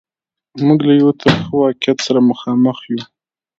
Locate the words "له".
0.87-0.93